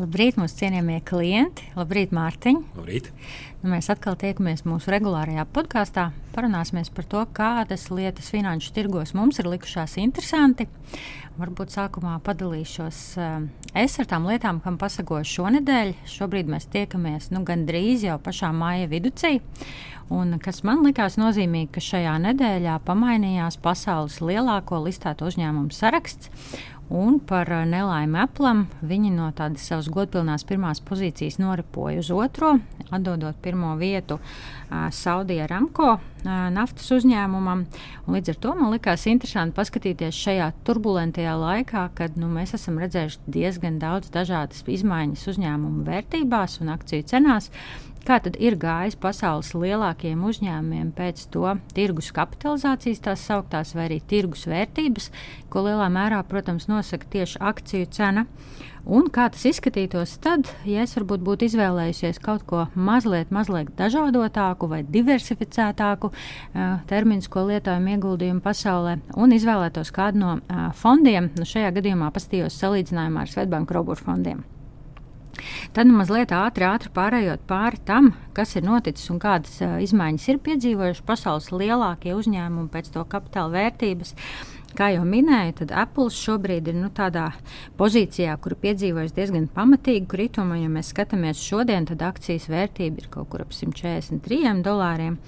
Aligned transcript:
Labrīt, 0.00 0.38
mūsu 0.40 0.56
cienījamie 0.56 1.02
klienti! 1.04 1.66
Labrīt, 1.76 2.14
Mārtiņ! 2.16 2.62
Labrīt! 2.78 3.10
Nu, 3.60 3.68
mēs 3.74 3.90
atkal 3.92 4.16
tiekamies 4.16 4.64
mūsu 4.64 4.88
regulārajā 4.88 5.44
podkāstā. 5.52 6.06
Parunāsimies 6.32 6.88
par 6.96 7.04
to, 7.12 7.20
kādas 7.36 7.84
lietas 7.92 8.30
finanšu 8.32 8.72
tirgos 8.72 9.12
mums 9.12 9.36
ir 9.42 9.50
likušās 9.52 9.98
interesanti. 10.00 10.64
Varbūt 11.36 11.76
sākumā 11.76 12.16
padalīšos 12.24 13.02
uh, 13.20 13.44
es 13.76 13.98
ar 14.00 14.08
tām 14.08 14.30
lietām, 14.30 14.62
kam 14.64 14.80
pasakoju 14.80 15.28
šonadēļ. 15.28 15.92
Šobrīd 16.08 16.48
mēs 16.48 16.70
tiekamies 16.72 17.28
nu, 17.36 17.44
gandrīz 17.44 18.08
jau 18.08 18.16
pašā 18.24 18.48
māja 18.56 18.88
viducī. 18.88 19.36
Un 20.12 20.36
kas 20.42 20.64
man 20.66 20.82
likās 20.84 21.14
nozīmīgi, 21.20 21.70
ka 21.76 21.84
šajā 21.84 22.16
nedēļā 22.30 22.80
pamainījās 22.88 23.60
pasaules 23.62 24.18
lielāko 24.24 24.80
listēto 24.84 25.28
uzņēmumu 25.28 25.72
saraksts. 25.72 26.32
Un 26.92 27.16
par 27.24 27.48
eh, 27.48 27.62
nelaimi 27.64 28.18
aplam 28.20 28.66
viņi 28.84 29.14
no 29.14 29.30
tādas 29.32 29.64
savas 29.64 29.86
godpilnās 29.92 30.44
pirmās 30.44 30.82
pozīcijas 30.84 31.38
noripoja 31.40 32.02
uz 32.02 32.10
otro, 32.12 32.50
atdodot 32.92 33.38
pirmo 33.40 33.70
vietu 33.80 34.18
uh, 34.18 34.90
Saudijā 34.92 35.46
Ramko 35.48 35.86
uh, 35.94 36.02
naftas 36.52 36.90
uzņēmumam. 36.92 37.64
Un 38.04 38.16
līdz 38.18 38.34
ar 38.34 38.40
to 38.44 38.52
man 38.58 38.74
likās 38.74 39.06
interesanti 39.08 39.56
paskatīties 39.56 40.18
šajā 40.20 40.50
turbulentajā 40.68 41.32
laikā, 41.40 41.86
kad 41.96 42.20
nu, 42.20 42.28
mēs 42.28 42.52
esam 42.58 42.76
redzējuši 42.82 43.24
diezgan 43.38 43.80
daudz 43.80 44.12
dažādas 44.12 44.60
izmaiņas 44.68 45.24
uzņēmumu 45.32 45.86
vērtībās 45.88 46.60
un 46.60 46.74
akciju 46.76 47.08
cenās. 47.08 47.48
Kā 48.02 48.16
tad 48.18 48.34
ir 48.42 48.56
gājis 48.58 48.96
pasaules 48.98 49.52
lielākajiem 49.54 50.24
uzņēmumiem 50.26 50.88
pēc 50.96 51.20
to 51.30 51.52
tirgus 51.76 52.08
kapitalizācijas, 52.16 53.02
tās 53.04 53.22
sauktās, 53.28 53.76
vai 53.78 53.84
arī 53.86 54.00
tirgus 54.10 54.42
vērtības, 54.50 55.10
ko 55.52 55.62
lielā 55.68 55.86
mērā, 55.92 56.18
protams, 56.26 56.66
nosaka 56.66 57.06
tieši 57.12 57.38
akciju 57.38 57.90
cena. 57.94 58.24
Un 58.82 59.06
kā 59.14 59.28
tas 59.30 59.44
izskatītos 59.46 60.16
tad, 60.18 60.48
ja 60.66 60.82
es 60.82 60.96
varbūt 60.96 61.22
būtu 61.22 61.46
izvēlējusies 61.46 62.18
kaut 62.24 62.42
ko 62.50 62.64
mazliet, 62.74 63.30
mazliet 63.30 63.70
dažādotāku 63.78 64.66
vai 64.72 64.80
diversificētāku 64.82 66.10
uh, 66.10 66.80
terminu, 66.90 67.22
ko 67.30 67.44
lietojam 67.46 67.86
ieguldījumu 67.92 68.42
pasaulē, 68.42 68.96
un 69.14 69.36
izvēlētos 69.36 69.94
kādu 69.94 70.24
no 70.24 70.32
uh, 70.40 70.64
fondiem, 70.74 71.30
nu 71.38 71.46
šajā 71.46 71.70
gadījumā 71.78 72.10
pastījos 72.10 72.58
salīdzinājumā 72.58 73.22
ar 73.22 73.30
Svetbanku 73.36 73.78
Roburu 73.78 74.02
fondiem. 74.02 74.42
Tad 75.76 75.90
mazliet 75.90 76.32
ātri, 76.34 76.66
ātri 76.66 76.90
pārējot 76.94 77.44
pāri 77.48 77.78
tam, 77.86 78.12
kas 78.36 78.56
ir 78.58 78.66
noticis 78.66 79.10
un 79.14 79.20
kādas 79.22 79.60
izmaiņas 79.86 80.28
ir 80.32 80.40
piedzīvojuši 80.46 81.06
pasaules 81.06 81.52
lielākie 81.54 82.16
uzņēmumi 82.18 82.72
pēc 82.72 82.90
to 82.96 83.04
kapitāla 83.08 83.54
vērtības. 83.54 84.16
Kā 84.72 84.86
jau 84.94 85.02
minēju, 85.04 85.52
tad 85.60 85.72
Apple 85.82 86.08
šobrīd 86.12 86.70
ir 86.70 86.76
nu, 86.78 86.88
tādā 86.96 87.26
pozīcijā, 87.76 88.32
kur 88.40 88.54
piedzīvojas 88.56 89.12
diezgan 89.12 89.44
pamatīgu 89.52 90.08
kritumu. 90.08 90.56
Ja 90.56 90.70
mēs 90.72 90.94
skatāmies 90.94 91.42
šodien, 91.44 91.84
tad 91.90 92.00
akcijas 92.06 92.48
vērtība 92.48 93.02
ir 93.02 93.10
kaut 93.12 93.28
kur 93.32 93.44
ap 93.44 93.52
143 93.52 94.62
dolāriem. 94.64 95.18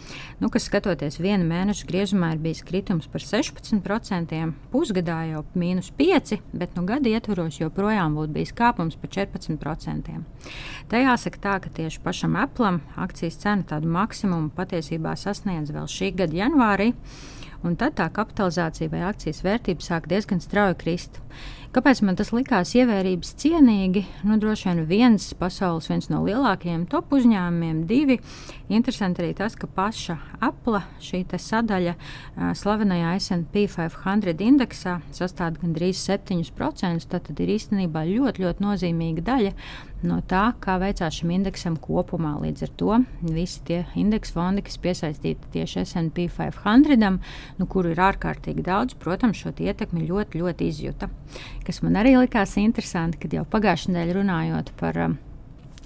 Nu, 0.40 0.48
kas 0.52 0.70
skatoties 0.70 1.20
vienu 1.20 1.44
mēnešu 1.50 1.90
griezumā, 1.90 2.32
ir 2.32 2.40
bijis 2.46 2.64
kritums 2.64 3.10
par 3.12 3.20
16%, 3.20 4.40
pusgadā 4.72 5.20
jau 5.34 5.44
mīnus 5.52 5.92
5%, 6.00 6.40
bet 6.56 6.72
nu, 6.78 6.86
gada 6.88 7.12
ietvaros 7.12 7.60
joprojām 7.60 8.16
būtu 8.16 8.38
bijis 8.38 8.56
kāpums 8.56 8.96
par 8.96 9.12
14%. 9.12 10.18
Tā 10.88 11.04
jāsaka 11.04 11.44
tā, 11.44 11.60
ka 11.60 11.76
tieši 11.82 12.00
pašam 12.00 12.40
Apple 12.40 12.78
akcijas 12.96 13.42
cena 13.44 13.68
tādu 13.74 13.92
maksimumu 13.92 14.54
patiesībā 14.56 15.12
sasniedz 15.20 15.74
vēl 15.74 15.88
šī 15.90 16.14
gada 16.16 16.44
janvārī 16.44 16.94
un 17.64 17.76
tad 17.80 17.96
tā 17.98 18.06
kapitalizācija 18.12 18.92
vai 18.92 19.04
akcijas 19.08 19.42
vērtība 19.44 19.84
sāk 19.84 20.08
diezgan 20.10 20.42
strauji 20.44 20.78
krist. 20.80 21.20
Kāpēc 21.74 22.04
man 22.06 22.14
tas 22.14 22.28
likās 22.30 22.70
ievērības 22.78 23.32
cienīgi? 23.42 24.04
Nu, 24.22 24.36
droši 24.38 24.68
vien 24.68 24.84
viens 24.86 25.24
pasaules 25.34 25.88
viens 25.90 26.06
no 26.06 26.20
lielākajiem 26.22 26.84
top 26.86 27.10
uzņēmumiem, 27.16 27.80
divi. 27.90 28.20
Interesanti 28.70 29.24
arī 29.24 29.32
tas, 29.40 29.56
ka 29.58 29.66
paša 29.66 30.14
Apple 30.38 30.84
šī 31.02 31.24
sadaļa 31.34 31.96
uh, 31.96 32.52
slavenajā 32.54 33.16
SP 33.18 33.64
500 33.74 34.46
indeksā 34.46 35.00
sastāv 35.10 35.58
gandrīz 35.64 35.98
7%. 36.06 37.08
Tad 37.10 37.42
ir 37.42 37.52
īstenībā 37.56 38.04
ļoti, 38.06 38.46
ļoti 38.46 38.64
nozīmīga 38.68 39.26
daļa 39.26 39.52
no 40.04 40.20
tā, 40.28 40.44
kā 40.60 40.76
veicās 40.78 41.18
šim 41.18 41.32
indeksam 41.34 41.78
kopumā. 41.80 42.36
Līdz 42.42 42.66
ar 42.66 42.72
to 42.78 42.98
visi 43.24 43.62
tie 43.66 43.80
indeksu 43.98 44.36
fondi, 44.36 44.62
kas 44.66 44.78
piesaistīti 44.84 45.50
tieši 45.56 45.84
SP 45.90 46.28
500, 46.38 47.18
nu, 47.58 47.66
kuru 47.70 47.94
ir 47.94 48.02
ārkārtīgi 48.04 48.64
daudz, 48.66 48.94
protams, 49.00 49.40
šo 49.40 49.54
ietekmi 49.64 50.06
ļoti, 50.06 50.42
ļoti 50.42 50.70
izjuta 50.70 51.10
kas 51.66 51.80
man 51.84 51.98
arī 52.00 52.16
likās 52.18 52.56
interesanti, 52.60 53.20
kad 53.24 53.34
jau 53.36 53.44
pagājušajā 53.50 53.94
nedēļā 53.94 54.18
runājot 54.18 54.72
par 54.80 55.00
um, 55.06 55.16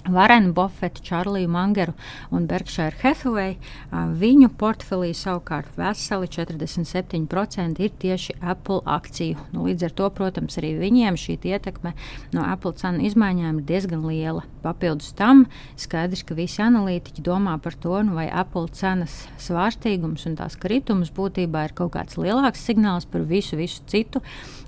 Varenu 0.07 0.53
Buffetu, 0.55 1.01
Čārliju 1.03 1.49
Mangeru 1.51 1.93
un 2.31 2.45
Berkshire 2.47 2.95
Hathaway. 3.01 3.57
Viņu 3.91 4.47
portfelī 4.59 5.11
savukārt 5.17 5.75
veseli 5.77 6.29
47% 6.31 7.83
ir 7.83 7.91
tieši 7.99 8.37
Apple 8.39 8.79
akciju. 8.87 9.37
Nu, 9.53 9.65
līdz 9.67 9.89
ar 9.89 9.95
to, 9.97 10.09
protams, 10.15 10.57
arī 10.61 10.71
viņiem 10.79 11.19
šī 11.19 11.35
ietekme 11.51 11.93
no 12.35 12.45
Apple 12.47 12.73
cenu 12.79 13.03
izmaiņām 13.09 13.59
ir 13.59 13.67
diezgan 13.69 14.05
liela. 14.07 14.45
Papildus 14.63 15.11
tam 15.17 15.45
skaidrs, 15.79 16.23
ka 16.27 16.37
visi 16.37 16.63
analītiķi 16.63 17.23
domā 17.25 17.57
par 17.61 17.75
to, 17.75 17.99
nu, 18.05 18.15
vai 18.17 18.29
Apple 18.31 18.71
cenas 18.75 19.25
svārstīgums 19.41 20.25
un 20.29 20.39
tās 20.39 20.57
kritums 20.59 21.11
būtībā 21.15 21.67
ir 21.67 21.75
kaut 21.75 21.93
kāds 21.97 22.19
lielāks 22.19 22.63
signāls 22.65 23.07
par 23.09 23.27
visu, 23.27 23.59
visu 23.59 23.83
citu, 23.89 24.23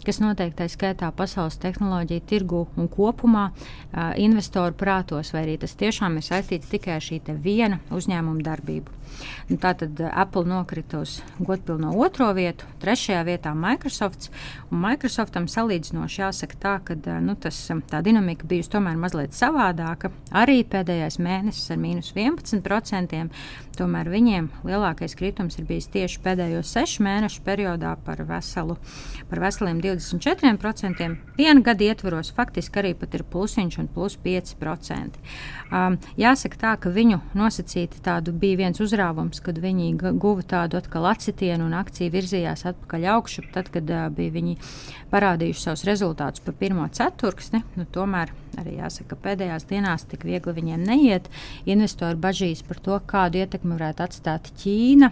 kas 0.06 0.22
noteikti 0.22 0.68
skaitā 0.72 1.12
pasaules 1.16 1.60
tehnoloģiju 1.62 2.24
tirgu 2.30 2.66
un 2.80 2.88
kopumā 2.92 3.50
investoru 4.18 4.74
prātos 4.78 5.31
vai 5.36 5.46
arī 5.46 5.58
tas 5.62 5.78
tiešām 5.80 6.18
ir 6.20 6.26
saistīts 6.26 6.72
tikai 6.72 6.98
ar 6.98 7.06
šī 7.06 7.22
viena 7.42 7.80
uzņēmuma 7.92 8.44
darbību. 8.46 9.02
Nu, 9.50 9.58
Tātad 9.62 10.00
Apple 10.12 10.46
nokrita 10.48 11.02
uz 11.04 11.18
godpilno 11.40 11.92
otro 12.00 12.30
vietu, 12.34 12.66
trešajā 12.82 13.22
vietā 13.28 13.54
Microsoft. 13.58 14.30
Microsoftam 14.72 15.48
salīdzinoši 15.52 16.22
jāsaka 16.24 16.60
tā, 16.62 16.76
ka 16.86 16.96
nu, 17.24 17.36
tas, 17.36 17.58
tā 17.92 18.02
dinamika 18.06 18.48
bijusi 18.48 18.72
tomēr 18.76 19.00
mazliet 19.00 19.36
savādāka. 19.36 20.14
Arī 20.32 20.62
pēdējais 20.68 21.20
mēnesis 21.22 21.74
ar 21.74 21.82
mīnus 21.82 22.14
11%. 22.16 23.28
Tomēr 23.78 24.10
viņiem 24.12 24.50
lielākais 24.68 25.16
kritums 25.18 25.58
ir 25.58 25.66
bijis 25.70 25.90
tieši 25.92 26.20
pēdējo 26.24 26.62
sešu 26.68 27.06
mēnešu 27.06 27.44
periodā 27.46 27.96
par, 28.06 28.24
veselu, 28.28 28.78
par 29.30 29.44
veseliem 29.44 29.80
24%. 29.84 31.10
Viena 31.40 31.66
gada 31.66 31.88
ietvaros 31.88 32.34
faktiski 32.36 32.84
arī 32.84 32.96
ir 32.96 33.28
plusiņš 33.32 33.80
un 33.82 33.92
plus 33.92 34.20
5%. 34.24 35.11
Um, 35.72 35.96
jāsaka 36.20 36.58
tā, 36.60 36.72
ka 36.84 36.92
viņu 36.92 37.22
nosacīti 37.38 38.02
tādu 38.04 38.34
bija 38.36 38.60
viens 38.66 38.82
uzrāvums, 38.84 39.40
kad 39.44 39.60
viņi 39.64 39.94
guva 40.20 40.44
tādu 40.44 40.80
atkal 40.82 41.08
atsitienu 41.14 41.70
un 41.70 41.78
akcija 41.80 42.12
virzījās 42.12 42.66
atpakaļ 42.74 43.08
augšu, 43.14 43.46
tad, 43.56 43.72
kad 43.72 43.88
uh, 43.88 44.10
bija 44.12 44.36
viņi 44.36 44.58
parādījuši 45.14 45.64
savus 45.64 45.86
rezultātus 45.88 46.44
par 46.44 46.58
pirmo 46.60 46.90
ceturksni. 46.92 47.64
Nu, 47.80 47.88
tomēr 47.88 48.34
arī 48.60 48.78
jāsaka, 48.82 49.16
ka 49.16 49.24
pēdējās 49.30 49.68
dienās 49.72 50.08
tik 50.12 50.28
viegli 50.28 50.58
viņiem 50.60 50.84
neiet. 50.88 51.32
Investori 51.66 52.20
bažīs 52.20 52.66
par 52.68 52.84
to, 52.84 53.00
kādu 53.08 53.40
ietekmi 53.44 53.78
varētu 53.78 54.08
atstāt 54.08 54.52
Ķīna. 54.60 55.12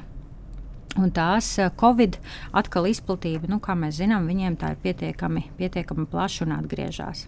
Un 0.97 1.11
tās 1.13 1.53
Covid 1.79 2.17
atkal 2.57 2.89
izplatība, 2.89 3.47
nu, 3.51 3.59
kā 3.63 3.75
mēs 3.77 3.99
zinām, 4.01 4.27
viņiem 4.27 4.57
tā 4.59 4.73
ir 4.73 4.79
pietiekami, 4.83 5.45
pietiekami 5.59 6.07
plaša 6.09 6.47
un 6.47 6.55
atgriežas. 6.57 7.27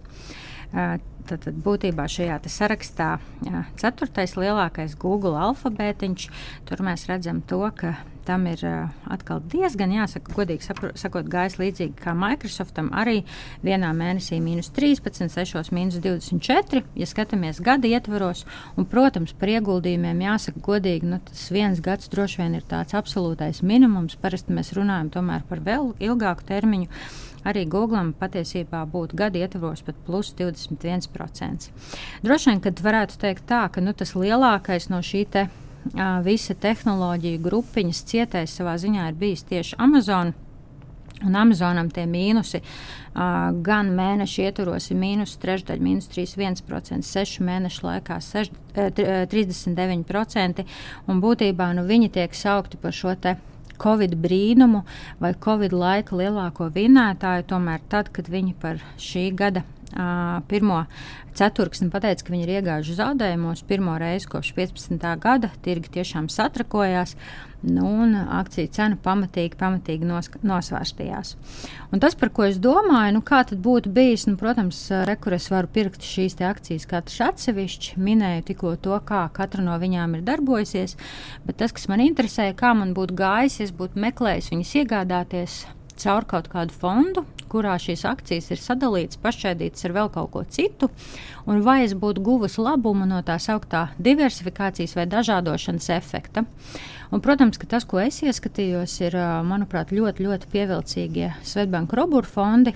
Tad, 1.27 1.43
tad 1.45 1.57
būtībā 1.65 2.07
šajā 2.09 2.39
sarakstā 2.51 3.11
ceturtais 3.79 4.37
lielākais 4.39 4.95
Google 4.99 5.37
alfabētiņš. 5.49 6.27
Tur 6.69 6.83
mēs 6.85 7.07
redzam 7.09 7.43
to, 7.47 7.63
ka 7.77 7.95
tam 8.25 8.45
ir 8.47 8.61
uh, 8.65 8.89
atkal 9.11 9.41
diezgan, 9.51 9.93
jāsaka, 9.95 10.33
godīgi 10.35 10.65
sakot, 10.67 11.29
gājis 11.31 11.57
līdzīgi 11.59 11.97
kā 12.01 12.13
Microsoftam. 12.17 12.91
Arī 12.95 13.21
vienā 13.65 13.91
mēnesī 13.97 14.37
mīnus 14.43 14.69
13, 14.75 15.31
6, 15.33 15.71
mīnus 15.75 15.97
24, 16.03 16.83
ja 16.97 17.09
skatāmies 17.09 17.61
gada 17.65 17.89
ietvaros. 17.89 18.45
Un, 18.77 18.87
protams, 18.89 19.33
par 19.37 19.51
ieguldījumiem 19.55 20.21
jāsaka 20.27 20.63
godīgi, 20.67 21.09
nu, 21.11 21.21
tas 21.27 21.47
viens 21.53 21.81
gads 21.83 22.11
droši 22.13 22.43
vien 22.43 22.59
ir 22.59 22.67
tāds 22.69 22.95
absolūtais 22.97 23.63
minimums. 23.65 24.19
Parasti 24.21 24.53
mēs 24.55 24.73
runājam 24.77 25.11
par 25.49 25.65
vēl 25.65 25.93
ilgāku 25.99 26.45
termiņu 26.47 26.89
arī 27.47 27.65
Google 27.69 28.11
patiesībā 28.19 28.83
būtu 28.91 29.17
gada 29.17 29.41
ietvaros 29.41 29.83
pat 29.85 29.97
plus 30.05 30.33
21%. 30.37 31.71
Droši 32.25 32.51
vien, 32.51 32.61
kad 32.63 32.83
varētu 32.85 33.19
teikt 33.21 33.47
tā, 33.49 33.65
ka 33.73 33.83
nu, 33.83 33.93
tas 33.97 34.15
lielākais 34.17 34.89
no 34.93 35.01
šī 35.05 35.25
te 35.31 35.47
visa 36.25 36.53
tehnoloģija 36.53 37.41
grupiņas 37.41 38.05
cietējs 38.11 38.55
savā 38.59 38.77
ziņā 38.77 39.09
ir 39.09 39.17
bijis 39.17 39.45
tieši 39.49 39.77
Amazon. 39.81 40.33
Un 41.21 41.35
Amazonam 41.37 41.91
tie 41.93 42.07
mīnusi 42.09 42.61
uh, 42.61 43.51
gan 43.61 43.91
mēneša 43.93 44.47
ietvaros 44.47 44.87
ir 44.89 44.97
mīnus 44.97 45.35
trešdaļa, 45.41 45.83
mīnus 45.85 46.09
3,1%, 46.09 47.05
sešu 47.05 47.45
mēnešu 47.45 47.85
laikā 47.85 48.17
seš, 48.25 48.49
uh, 48.73 48.89
39%. 49.29 50.65
Un 51.05 51.21
būtībā 51.21 51.69
nu, 51.77 51.85
viņi 51.85 52.09
tiek 52.17 52.33
saukti 52.33 52.81
par 52.81 52.97
šo 52.97 53.13
te 53.21 53.35
Covid 53.81 54.15
brīnumu 54.21 54.83
vai 55.21 55.33
Covid 55.41 55.73
laika 55.73 56.17
lielāko 56.19 56.69
vinētāju, 56.73 57.47
tomēr 57.49 57.83
tad, 57.89 58.11
kad 58.13 58.29
viņi 58.29 58.55
par 58.61 58.81
šī 59.01 59.29
gada 59.37 59.63
uh, 59.65 60.41
pirmo 60.51 60.83
ceturksni 61.37 61.89
pateica, 61.93 62.25
ka 62.27 62.33
viņi 62.33 62.47
ir 62.47 62.53
iegājuši 62.59 62.97
zaudējumos 62.99 63.63
pirmo 63.69 63.95
reizi 64.01 64.29
kopš 64.31 64.53
15. 64.57 65.07
gada. 65.23 65.51
Tirgi 65.65 65.93
tiešām 65.97 66.29
satrakojās. 66.31 67.15
Nu, 67.61 67.85
un 68.03 68.15
akciju 68.17 68.71
cena 68.73 68.97
pamatīgi, 68.97 69.53
pamatīgi 69.59 70.07
nos, 70.09 70.31
nosvērstījās. 70.41 71.35
Un 71.93 72.01
tas, 72.01 72.15
par 72.17 72.31
ko 72.33 72.47
es 72.47 72.57
domāju, 72.61 73.13
nu, 73.19 73.21
kā 73.25 73.43
tad 73.45 73.61
būtu 73.61 73.91
bijis, 73.93 74.25
nu, 74.25 74.33
protams, 74.39 74.79
rekur 75.05 75.35
es 75.37 75.45
varu 75.53 75.69
pirkt 75.69 76.01
šīs 76.01 76.39
akcijas 76.41 76.87
katrs 76.89 77.19
atsevišķi. 77.27 77.99
Minēju 78.01 78.47
tikko 78.49 78.73
to, 78.81 78.97
kā 79.05 79.27
katra 79.35 79.61
no 79.65 79.77
viņām 79.81 80.17
ir 80.17 80.25
darbojusies, 80.25 80.97
bet 81.45 81.61
tas, 81.61 81.75
kas 81.77 81.85
man 81.91 82.01
interesē, 82.01 82.49
kā 82.57 82.73
man 82.77 82.95
būtu 82.97 83.19
gājis, 83.21 83.59
es 83.67 83.75
būtu 83.77 84.01
meklējis 84.09 84.49
viņas 84.55 84.75
iegādāties 84.81 85.61
caur 86.01 86.25
kaut 86.25 86.49
kādu 86.49 86.73
fondu, 86.73 87.27
kurā 87.51 87.75
šīs 87.81 88.05
akcijas 88.07 88.47
ir 88.53 88.61
sadalītas, 88.61 89.19
pašķēdītas 89.21 89.87
ar 89.87 89.95
vēl 89.97 90.11
kaut 90.13 90.31
ko 90.33 90.45
citu, 90.47 90.89
un 91.49 91.61
vai 91.65 91.81
es 91.85 91.93
būtu 91.97 92.23
guvusi 92.23 92.63
labumu 92.63 93.07
no 93.09 93.19
tā 93.27 93.35
sauktā 93.41 93.89
diversifikācijas 93.99 94.95
vai 94.97 95.07
dažādošanas 95.11 95.91
efekta. 95.97 96.45
Un, 97.11 97.19
protams, 97.19 97.59
ka 97.59 97.67
tas, 97.67 97.83
ko 97.83 97.99
es 97.99 98.21
ieskatījos, 98.23 98.93
ir, 99.03 99.17
manuprāt, 99.43 99.91
ļoti, 99.91 100.23
ļoti 100.23 100.47
pievilcīgie 100.53 101.33
Svetbanka 101.43 101.99
Robur 101.99 102.23
fondi, 102.23 102.71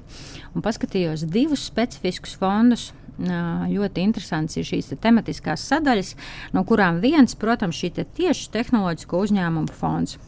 un 0.51 0.65
paskatījos 0.65 1.23
divus 1.31 1.63
specifiskus 1.69 2.35
fondus. 2.41 2.89
Ļoti 3.15 4.03
interesants 4.03 4.57
ir 4.59 4.67
šīs 4.67 4.91
te 4.91 4.99
tematiskās 4.99 5.63
sadaļas, 5.69 6.17
no 6.51 6.65
kurām 6.67 6.99
viens, 6.99 7.37
protams, 7.39 7.79
te 7.95 8.03
tieši 8.03 8.51
tehnoloģisko 8.51 9.23
uzņēmumu 9.23 9.71
fonds. 9.71 10.19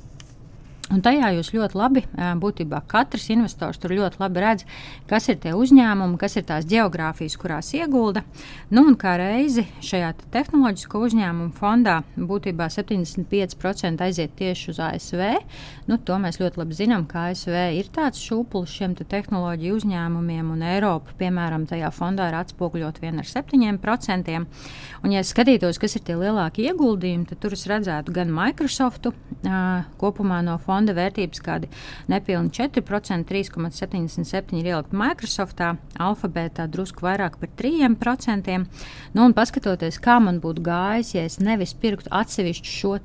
Un 0.88 1.02
tajā 1.04 1.34
jūs 1.36 1.50
ļoti 1.52 1.76
labi, 1.76 2.02
būtībā 2.16 2.80
katrs 2.88 3.26
investors 3.34 3.80
tur 3.82 3.92
ļoti 3.92 4.22
labi 4.22 4.40
redz, 4.40 4.64
kas 5.10 5.26
ir 5.28 5.36
tie 5.44 5.52
uzņēmumi, 5.52 6.16
kas 6.22 6.38
ir 6.40 6.46
tās 6.48 6.64
geogrāfijas, 6.70 7.36
kurās 7.42 7.74
iegulda. 7.76 8.22
Nu, 8.72 8.86
un 8.88 8.96
kā 9.00 9.18
reizi 9.20 9.66
šajā 9.84 10.14
te 10.16 10.30
tehnoloģisko 10.32 11.02
uzņēmumu 11.10 11.52
fondā 11.58 11.98
būtībā 12.16 12.70
75% 12.72 14.06
aiziet 14.06 14.38
tieši 14.40 14.70
uz 14.72 14.80
ASV. 14.86 15.26
Nu, 15.92 15.98
to 16.00 16.22
mēs 16.24 16.40
ļoti 16.40 16.64
labi 16.64 16.80
zinām, 16.80 17.04
ka 17.12 17.26
ASV 17.34 17.58
ir 17.76 17.92
tāds 17.92 18.24
šūpulis 18.24 18.78
šiem 18.80 18.96
te 18.96 19.04
tehnoloģiju 19.12 19.82
uzņēmumiem, 19.82 20.56
un 20.56 20.64
Eiropa, 20.72 21.18
piemēram, 21.20 21.68
tajā 21.68 21.92
fondā 21.92 22.30
ir 22.32 22.40
atspoguļot 22.40 23.04
vien 23.04 23.20
ar 23.20 23.28
7%. 23.28 24.40
Un, 25.04 25.12
ja 25.12 25.28
skatītos, 25.28 25.84
kas 25.84 26.00
ir 26.00 26.08
tie 26.08 26.16
lielākie 26.16 26.70
ieguldījumi, 26.72 27.28
tad 27.28 27.44
tur 27.44 27.60
es 27.60 27.68
redzētu 27.68 28.16
gan 28.16 28.32
Microsoftu 28.32 29.12
kopumā 30.00 30.40
no 30.48 30.56
fonda 30.64 30.77
fonda 30.78 30.94
vērtības 30.98 31.42
kādi 31.44 31.70
nepilni 32.12 32.52
4%, 32.54 33.26
3,77% 33.32 34.58
ir 34.60 34.72
ielikt 34.72 34.94
Microsoftā, 34.98 35.74
Alphabetā 36.02 36.68
drusku 36.72 37.06
vairāk 37.08 37.40
par 37.42 37.52
3%. 37.60 38.58
Nu, 39.18 39.26
un 39.26 39.36
paskatoties, 39.38 40.00
kā 40.04 40.20
man 40.24 40.42
būtu 40.44 40.66
gājis, 40.68 41.16
ja 41.18 41.26
es 41.28 41.40
nevis 41.42 41.74
pirktu 41.78 42.12
atsevišķu 42.14 42.76
šo 42.78 42.96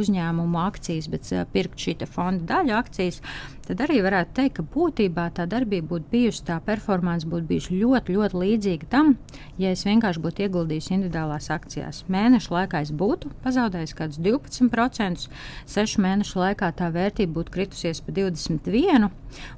uzņēmumu 0.00 0.60
akcijas, 0.62 1.08
bet 1.10 1.30
uh, 1.34 1.46
pirktu 1.52 1.86
šī 1.86 2.08
fonda 2.10 2.46
daļu 2.54 2.76
akcijas, 2.78 3.20
tad 3.66 3.82
arī 3.84 4.00
varētu 4.04 4.34
teikt, 4.36 4.54
ka 4.58 4.64
būtībā 4.74 5.26
tā 5.36 5.46
darbība 5.50 5.94
būtu 5.94 6.10
bijusi, 6.12 6.44
tā 6.48 6.58
performance 6.64 7.28
būtu 7.28 7.48
bijusi 7.48 7.78
ļoti, 7.80 8.16
ļoti 8.16 8.40
līdzīga 8.42 8.88
tam, 8.92 9.12
ja 9.60 9.72
es 9.74 9.84
vienkārši 9.88 10.22
būtu 10.24 10.46
ieguldījis 10.46 10.90
individuālās 10.96 11.50
akcijās. 11.54 12.04
Mēnešu 12.10 12.54
laikā 12.56 12.82
es 12.86 12.94
būtu 13.02 13.30
pazaudējis 13.44 13.94
kaut 13.94 14.16
kādus 14.16 14.22
12%, 14.24 15.28
sešu 15.70 16.02
mēnešu 16.06 16.40
laikā 16.40 16.72
tā 16.78 16.88
vērtība 16.94 17.36
būtu 17.40 17.54
kritusies 17.58 18.02
pa 18.04 18.14
21%. 18.16 19.10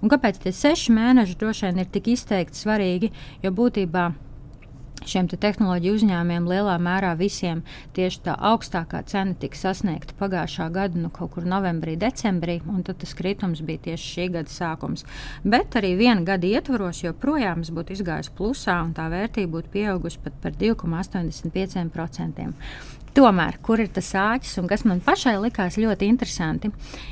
Un 0.02 0.12
kāpēc 0.12 0.42
tie 0.42 0.52
seši 0.52 0.92
mēneši 0.92 1.38
droši 1.40 1.70
vien 1.70 1.80
ir 1.84 1.88
tik 1.94 2.12
izteikti 2.12 2.58
svarīgi? 2.58 3.12
Jo 3.42 3.54
būtībā 3.56 4.10
šiem 5.08 5.28
te 5.30 5.38
tehnoloģiju 5.40 5.98
uzņēmumiem 5.98 6.48
lielā 6.50 6.76
mērā 6.82 7.12
visiem 7.18 7.62
tieši 7.96 8.22
tā 8.26 8.36
augstākā 8.50 9.02
cena 9.10 9.34
tika 9.38 9.58
sasniegta 9.58 10.16
pagājušā 10.20 10.68
gada, 10.74 10.98
nu, 10.98 11.10
kaut 11.14 11.34
kur 11.34 11.46
novembrī, 11.48 11.96
decembrī, 12.00 12.60
un 12.68 12.82
tad 12.86 13.00
tas 13.02 13.14
kritums 13.18 13.62
bija 13.66 13.88
tieši 13.90 14.14
šī 14.14 14.28
gada 14.38 14.52
sākums. 14.52 15.06
Bet 15.44 15.76
arī 15.80 15.94
viena 16.00 16.22
gada 16.26 16.46
ietvaros 16.48 17.02
joprojām 17.04 17.62
būtu 17.62 17.96
izgājis 17.96 18.32
plusā, 18.36 18.78
un 18.84 18.92
tā 18.96 19.08
vērtība 19.12 19.58
būtu 19.58 19.72
pieaugusi 19.76 20.22
pat 20.24 20.34
par 20.42 20.52
2,85%. 20.58 22.52
Tomēr, 23.12 23.58
kur 23.60 23.76
ir 23.82 23.90
tas 23.92 24.06
āķis 24.16 24.54
un 24.62 24.68
kas 24.70 24.86
man 24.88 25.02
pašai 25.04 25.34
likās 25.42 25.74
ļoti 25.76 26.06
interesanti, 26.08 26.70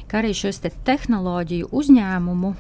ka 0.09 0.23
arī 0.23 0.31
šos 0.33 0.63
te 0.65 0.71
tehnoloģiju 0.87 1.69
uzņēmumu 1.77 2.53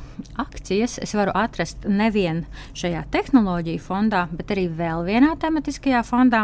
akcijas 0.43 0.99
es 1.01 1.15
varu 1.17 1.33
atrast 1.41 1.87
nevien 1.89 2.43
šajā 2.77 3.07
tehnoloģiju 3.15 3.81
fondā, 3.81 4.27
bet 4.37 4.53
arī 4.53 4.67
vēl 4.77 5.07
vienā 5.09 5.33
tematiskajā 5.41 6.05
fondā. 6.05 6.43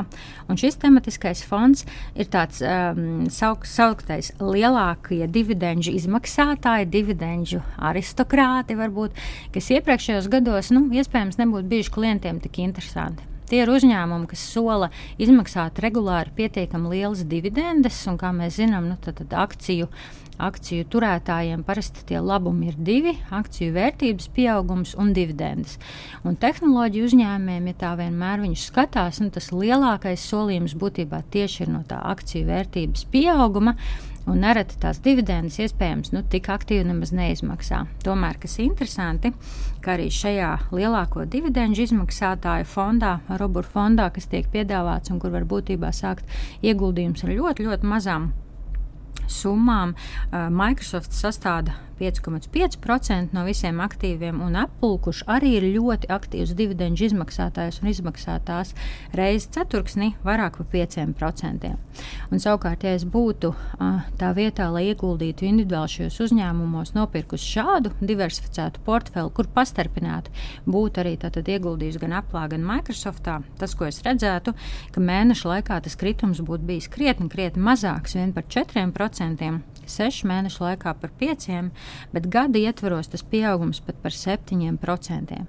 Un 0.49 0.57
šis 0.57 0.81
tematiskais 0.81 1.45
fonds 1.45 1.85
ir 2.17 2.33
tāds 2.33 2.65
um, 2.65 3.29
sauk, 3.29 3.69
sauktais 3.69 4.33
lielākie 4.41 5.29
dividendžu 5.29 5.93
izmaksātāji, 6.01 6.89
dividendžu 6.97 7.61
aristokrāti, 7.77 8.81
varbūt, 8.81 9.21
kas 9.53 9.73
iepriekšējos 9.77 10.33
gados 10.33 10.73
nu, 10.73 10.87
iespējams 10.97 11.43
nebūtu 11.45 11.75
bijuši 11.77 11.99
klientiem 12.01 12.41
tik 12.41 12.65
interesanti. 12.65 13.36
Tie 13.47 13.61
ir 13.63 13.71
uzņēmumi, 13.71 14.27
kas 14.27 14.43
sola 14.43 14.89
izmaksāt 15.23 15.79
regulāri 15.85 16.33
pietiekami 16.35 16.97
lielas 16.97 17.23
dividendes, 17.31 18.01
un, 18.11 18.17
kā 18.19 18.33
mēs 18.35 18.57
zinām, 18.59 18.89
nu, 18.91 18.97
tad, 18.99 19.21
tad 19.21 19.37
akciju, 19.39 19.87
akciju 20.43 20.87
turētājiem 20.91 21.63
parasti 21.67 22.03
tie 22.09 22.19
labumi 22.19 22.73
ir 22.73 22.81
divi- 22.89 23.15
akciju 23.41 23.77
vērtības 23.77 24.27
pieaugums 24.35 24.97
un 24.99 25.13
dividendes. 25.15 25.79
Un 26.25 26.35
tehnoloģiju 26.35 27.07
uzņēmējiem, 27.07 27.71
ja 27.71 27.75
tā 27.85 27.95
vienmēr 28.03 28.43
viņus 28.43 28.67
skatās, 28.73 29.23
nu, 29.23 29.31
tas 29.31 29.53
lielākais 29.55 30.27
solījums 30.27 30.75
būtībā 30.75 31.23
tieši 31.31 31.63
ir 31.63 31.69
no 31.69 31.85
tā 31.87 32.03
akciju 32.03 32.51
vērtības 32.51 33.07
pieauguma. 33.15 33.77
Un 34.27 34.41
nereti 34.43 34.75
tās 34.83 34.99
dividendes 35.05 35.61
iespējams 35.63 36.11
nu, 36.11 36.25
tik 36.27 36.49
aktīvi 36.51 36.89
nemaz 36.89 37.13
neizmaksā. 37.15 37.85
Tomēr, 38.03 38.41
kas 38.43 38.59
interesanti, 38.65 39.31
ka 39.85 39.95
arī 39.95 40.09
šajā 40.11 40.51
lielāko 40.75 41.29
dividendu 41.31 41.85
izmaksātāju 41.85 42.67
fondā, 42.67 43.21
Robur 43.39 43.69
fondā, 43.71 44.09
kas 44.11 44.27
tiek 44.33 44.51
piedāvāts 44.51 45.15
un 45.15 45.23
kur 45.23 45.31
var 45.35 45.47
būtībā 45.47 45.93
sākt 45.95 46.27
ieguldījums 46.67 47.23
ar 47.23 47.37
ļoti, 47.37 47.69
ļoti 47.71 47.93
mazām 47.95 48.33
summām, 49.31 49.95
Microsoft 50.33 51.15
sastāda 51.15 51.86
5,5% 52.01 53.37
no 53.37 53.45
visiem 53.47 53.81
aktīviem, 53.85 54.41
un 54.45 54.57
Apple, 54.61 54.99
kurš 55.05 55.23
arī 55.31 55.57
ir 55.59 55.69
ļoti 55.77 56.11
aktīvs 56.13 56.55
dividendžu 56.59 57.11
izmaksātājs 57.11 57.81
un 57.83 57.91
izmaksātājs 57.93 58.75
reizes 59.17 59.49
ceturksnī, 59.55 60.13
vairāk 60.27 60.59
par 60.61 60.69
5%. 60.73 61.73
Un, 62.31 62.43
savukārt, 62.43 62.85
ja 62.85 62.95
es 62.97 63.07
būtu 63.09 63.53
tā 64.21 64.33
vietā, 64.37 64.69
lai 64.73 64.89
ieguldītu 64.91 65.47
individuāli 65.49 65.95
šajos 65.97 66.19
uzņēmumos, 66.27 66.95
nopirkus 66.97 67.45
šādu 67.45 67.95
diversificētu 68.01 68.83
portfeli, 68.87 69.33
kur 69.37 69.49
pastarpināti 69.55 70.35
būtu 70.67 71.03
arī 71.03 71.17
ieguldījis 71.17 72.01
gan 72.03 72.17
Apple, 72.21 72.45
gan 72.53 72.67
Microsoftā, 72.67 73.41
tas, 73.61 73.75
ko 73.79 73.89
es 73.89 74.03
redzētu, 74.05 74.55
ka 74.93 75.03
mēneša 75.03 75.53
laikā 75.55 75.81
tas 75.85 75.97
kritums 75.99 76.43
būtu 76.45 76.69
bijis 76.69 76.91
krietni, 76.93 77.31
krietni 77.33 77.63
mazāks, 77.65 78.17
vien 78.19 78.35
par 78.37 78.47
4%, 78.53 79.53
sešu 79.87 80.29
mēnešu 80.29 80.65
laikā 80.67 80.95
par 81.01 81.13
5%. 81.21 81.86
Bet 82.15 82.29
gada 82.33 82.61
ietvaros 82.61 83.11
tas 83.13 83.25
pieaugums 83.27 83.83
pat 83.85 83.99
par 84.03 84.15
7%. 84.15 85.41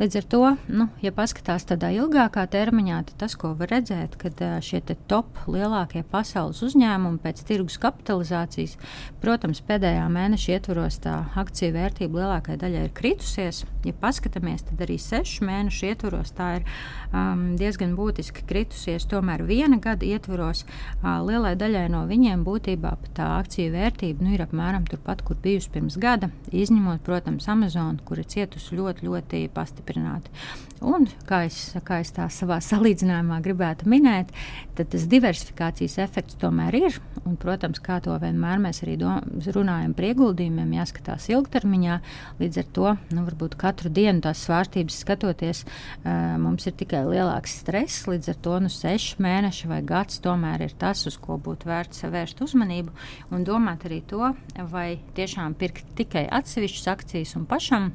Līdz 0.00 0.18
ar 0.20 0.28
to, 0.34 0.42
nu, 0.68 0.88
ja 1.04 1.12
paskatās 1.14 1.66
tādā 1.68 1.92
ilgākā 1.96 2.46
termiņā, 2.52 3.02
tad 3.10 3.20
tas, 3.24 3.36
ko 3.38 3.52
var 3.58 3.70
redzēt, 3.74 4.18
kad 4.20 4.40
šie 4.64 4.82
top 5.10 5.38
lielākie 5.50 6.02
pasaules 6.10 6.62
uzņēmumi 6.66 7.20
pēc 7.22 7.42
tirgus 7.46 7.78
kapitalizācijas, 7.82 8.76
protams, 9.22 9.62
pēdējā 9.66 10.06
mēneša 10.12 10.56
ietvaros 10.56 11.00
tā 11.04 11.16
akciju 11.38 11.74
vērtība 11.76 12.22
lielākajai 12.22 12.60
daļai 12.60 12.84
ir 12.88 12.94
kritusies. 12.96 13.64
Ja 13.86 13.94
paskatāmies, 14.00 14.64
tad 14.66 14.82
arī 14.82 14.98
sešu 15.00 15.46
mēnešu 15.46 15.90
ietvaros 15.90 16.32
tā 16.36 16.48
ir 16.58 16.66
um, 17.12 17.54
diezgan 17.58 17.94
būtiski 17.98 18.42
kritusies. 18.48 19.06
Tomēr 19.10 19.44
viena 19.46 19.78
gada 19.82 20.06
ietvaros 20.06 20.64
uh, 20.66 21.20
lielai 21.26 21.54
daļai 21.58 21.86
no 21.92 22.02
viņiem 22.10 22.42
būtībā 22.46 22.96
tā 23.16 23.28
akciju 23.38 23.70
vērtība 23.76 24.26
nu, 24.26 24.34
ir 24.34 24.42
apmēram 24.42 24.86
turpat, 24.90 25.22
kur 25.26 25.38
bijusi 25.42 25.70
pirms 25.74 25.85
gada, 25.94 26.32
izņemot, 26.50 27.04
protams, 27.06 27.46
Amazon, 27.52 28.00
kur 28.04 28.18
ir 28.18 28.26
cietusi 28.26 28.74
ļoti, 28.74 29.06
ļoti 29.06 29.44
pastiprināti. 29.54 30.32
Un, 30.84 31.06
kā 31.24 31.46
es, 31.46 31.56
kā 31.86 32.02
es 32.04 32.10
tā 32.12 32.26
savā 32.32 32.58
salīdzinājumā 32.60 33.38
gribētu 33.44 33.88
minēt, 33.88 34.28
tad 34.76 34.90
tas 34.92 35.06
diversifikācijas 35.08 35.96
efekts 36.04 36.36
tomēr 36.40 36.76
ir. 36.76 36.98
Un, 37.24 37.38
protams, 37.40 37.80
kā 37.80 37.96
to 38.04 38.12
vienmēr 38.20 38.60
mēs 38.60 38.82
arī 38.84 38.98
runājam 39.00 39.94
par 39.96 40.08
ieguldījumiem, 40.10 40.76
jāskatās 40.76 41.30
ilgtermiņā. 41.32 41.96
Līdz 42.42 42.60
ar 42.60 42.68
to 42.76 42.92
nu, 43.16 43.24
varbūt 43.24 43.56
katru 43.60 43.90
dienu 43.90 44.20
tās 44.26 44.44
svārstības 44.44 45.00
skatoties, 45.00 45.64
uh, 45.64 46.36
mums 46.42 46.68
ir 46.68 46.76
tikai 46.76 47.06
lielāks 47.08 47.56
stress. 47.62 48.04
Līdz 48.10 48.34
ar 48.34 48.40
to 48.44 48.60
nu, 48.66 48.72
seši 48.72 49.16
mēneši 49.24 49.72
vai 49.72 49.80
gads 49.86 50.20
tomēr 50.24 50.68
ir 50.68 50.76
tas, 50.76 51.06
uz 51.08 51.16
ko 51.20 51.40
būtu 51.40 51.72
vērts 51.72 52.04
vērst 52.12 52.44
uzmanību 52.44 52.92
un 53.32 53.48
domāt 53.48 53.88
arī 53.88 54.02
to, 54.06 54.34
vai 54.70 54.98
tiešām 55.16 55.56
pirkt 55.56 55.96
tikai 55.96 56.28
atsevišķas 56.36 56.92
akcijas 56.92 57.38
un 57.40 57.48
pašam 57.48 57.94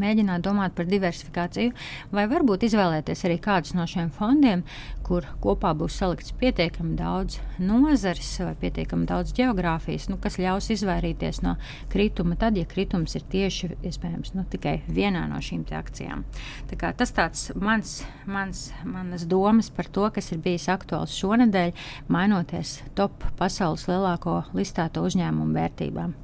mēģināt 0.00 0.44
domāt 0.46 0.76
par 0.76 0.88
diversifikāciju, 0.90 1.74
vai 2.14 2.26
varbūt 2.30 2.66
izvēlēties 2.68 3.24
arī 3.28 3.38
kādus 3.42 3.74
no 3.76 3.86
šiem 3.88 4.10
fondiem, 4.14 4.64
kur 5.06 5.26
kopā 5.42 5.70
būs 5.78 5.96
salikts 6.00 6.34
pietiekami 6.40 6.96
daudz 6.98 7.38
nozares 7.62 8.32
vai 8.42 8.54
pietiekami 8.58 9.06
daudz 9.06 9.34
geogrāfijas, 9.36 10.08
nu, 10.10 10.18
kas 10.22 10.38
ļaus 10.42 10.68
izvairīties 10.74 11.42
no 11.44 11.54
krituma, 11.92 12.34
tad, 12.40 12.58
ja 12.58 12.66
kritums 12.68 13.14
ir 13.18 13.26
tieši 13.30 13.70
iespējams 13.86 14.34
nu, 14.36 14.46
tikai 14.50 14.80
vienā 14.88 15.26
no 15.30 15.38
šīm 15.42 15.64
akcijām. 15.76 16.24
Tā 16.70 16.92
tas 16.98 17.14
tāds 17.14 17.46
mans, 17.58 18.00
mans, 18.26 18.66
manas 18.84 19.26
domas 19.30 19.70
par 19.70 19.88
to, 19.90 20.08
kas 20.14 20.32
ir 20.34 20.42
bijis 20.42 20.68
aktuāls 20.72 21.14
šonadēļ, 21.16 21.72
mainoties 22.12 22.80
top 22.98 23.24
pasaules 23.38 23.86
lielāko 23.90 24.42
listēto 24.56 25.06
uzņēmumu 25.06 25.56
vērtībām. 25.56 26.14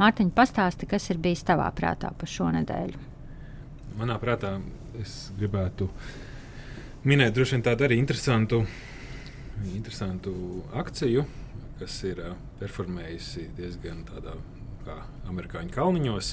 Mārtiņ, 0.00 0.32
pastāsti, 0.36 0.88
kas 0.90 1.10
ir 1.12 1.20
bijis 1.24 1.46
tavā 1.48 1.70
prātā 1.76 2.12
par 2.16 2.28
šo 2.30 2.52
nedēļu? 2.52 3.15
Manā 3.96 4.18
prātā 4.20 4.52
es 5.00 5.30
gribētu 5.38 5.88
minēt 7.08 7.32
droši 7.36 7.56
vien 7.56 7.64
tādu 7.64 7.86
arī 7.86 7.96
interesantu, 8.00 8.60
interesantu 9.72 10.34
akciju, 10.76 11.24
kas 11.80 11.96
ir 12.08 12.20
uh, 12.20 12.36
performējusi 12.60 13.48
diezgan 13.56 14.04
tādā 14.10 14.36
kā 14.84 14.98
amerikāņu 15.32 15.72
kalniņos. 15.74 16.30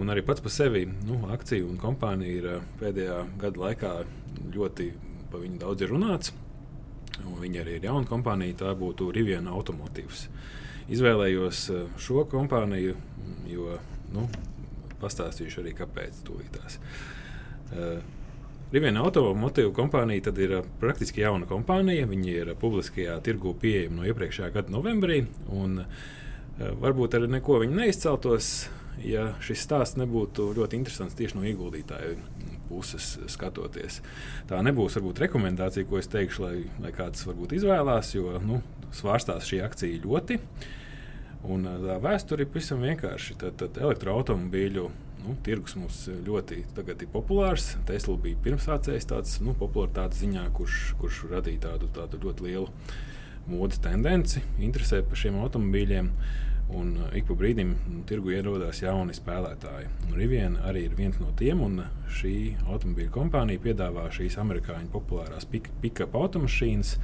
Un 0.00 0.12
arī 0.12 0.22
pats 0.26 0.44
par 0.44 0.54
sevi 0.54 0.84
nu, 0.86 1.22
akciju 1.32 1.70
un 1.72 1.80
kompānija 1.80 2.38
ir 2.42 2.48
uh, 2.52 2.70
pēdējā 2.82 3.18
gada 3.40 3.64
laikā 3.64 3.96
ļoti 4.52 4.92
par 5.32 5.44
viņu 5.46 5.60
daudz 5.64 5.86
ir 5.86 5.94
runāts. 5.96 6.36
Viņa 7.20 7.64
arī 7.64 7.80
ir 7.80 7.88
jauna 7.88 8.08
kompānija, 8.08 8.62
tā 8.66 8.76
būtu 8.76 9.10
Riviera 9.16 9.56
Automotīvs. 9.56 10.26
Uh, 10.28 10.58
izvēlējos 10.90 11.64
eh, 11.72 11.82
šo 12.00 12.24
kompāniju, 12.30 12.96
jo 13.50 13.78
nu, 14.14 14.26
pastāstīšu 15.02 15.64
arī 15.64 15.74
kāpēc 15.78 16.22
tūlītās. 16.28 16.80
Uh, 17.70 18.00
Riviera 18.70 19.02
automotīvu 19.02 19.72
kompānija 19.74 20.30
ir 20.38 20.56
uh, 20.60 20.66
praktiski 20.78 21.24
jauna 21.24 21.48
kompānija. 21.50 22.06
Viņi 22.10 22.34
ir 22.44 22.52
uh, 22.52 22.58
publiskajā 22.58 23.16
tirgū 23.26 23.56
pieejama 23.58 24.00
no 24.00 24.10
iepriekšējā 24.10 24.52
gada 24.54 24.74
novembrī. 24.74 25.24
Un, 25.50 25.80
uh, 25.82 26.20
varbūt 26.60 27.16
arī 27.18 27.30
neko 27.34 27.60
viņi 27.64 27.78
neizceltos, 27.80 28.68
ja 29.02 29.32
šis 29.44 29.64
stāsts 29.66 29.98
nebūtu 30.00 30.50
ļoti 30.56 30.78
interesants 30.78 31.16
tieši 31.18 31.38
no 31.38 31.46
ieguldītāju 31.48 32.18
puses 32.70 33.16
skatoties. 33.32 34.00
Tā 34.46 34.60
nebūs 34.62 34.98
varbūt 34.98 35.24
rekomendācija, 35.24 35.88
ko 35.88 35.98
es 35.98 36.10
teikšu, 36.10 36.44
lai, 36.44 36.56
lai 36.82 36.92
kāds 36.94 37.26
varbūt 37.26 37.56
izvēlās, 37.58 38.14
jo 38.14 38.38
nu, 38.44 38.60
svārstās 38.94 39.48
šī 39.50 39.64
akcija 39.66 40.04
ļoti. 40.04 40.38
Un 41.48 41.64
tā 41.64 41.96
vēsture 42.02 42.44
ir 42.44 42.50
pavisam 42.52 42.82
vienkārši. 42.84 43.38
Tad, 43.40 43.56
tad 43.62 43.78
elektroautobīļu 43.80 44.84
nu, 45.24 45.36
tirgus 45.44 45.76
mums 45.80 46.02
ļoti 46.26 46.64
ir 46.76 47.12
populārs. 47.12 47.74
Tesla 47.88 48.16
bija 48.20 48.40
pirmsācējs 48.44 49.08
tāds 49.08 49.38
nu, 49.44 49.54
popularitātes 49.56 50.20
ziņā, 50.24 50.44
kurš, 50.56 50.82
kurš 51.00 51.24
radīja 51.32 51.68
tādu, 51.70 51.88
tādu 51.96 52.20
ļoti 52.26 52.46
lielu 52.48 52.68
modes 53.50 53.80
tendenci, 53.82 54.42
interesē 54.60 55.00
par 55.06 55.18
šiem 55.18 55.40
automobīļiem. 55.40 56.12
Un 56.76 56.92
ik 57.18 57.24
pa 57.26 57.34
brīdim 57.34 57.72
nu, 57.90 58.04
tirgu 58.06 58.30
ierodas 58.30 58.78
jauni 58.84 59.16
spēlētāji. 59.16 59.88
Riviera 60.14 60.68
arī 60.70 60.84
ir 60.86 60.94
viens 60.94 61.16
no 61.18 61.32
tiem. 61.38 61.64
Šī 62.20 62.34
automobīļa 62.68 63.10
kompānija 63.16 63.64
piedāvā 63.64 64.06
šīs 64.14 64.36
amerikāņu 64.38 64.92
populārās 64.92 65.48
pick-up 65.50 66.14
automašīnas, 66.20 66.94